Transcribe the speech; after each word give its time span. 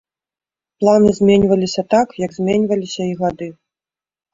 Планы 0.83 1.11
зменьваліся 1.19 1.81
так, 1.95 2.19
як 2.25 2.31
зменьваліся 2.41 3.03
і 3.15 3.17
гады. 3.25 3.57